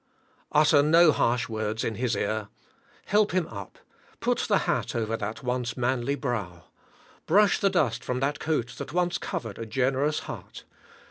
[0.51, 2.47] Utter no harsh words in his ear.
[3.05, 3.77] Help him up.
[4.19, 6.63] Put the hat over that once manly brow.
[7.27, 10.63] Brush the dust from that coat that once covered a generous heart.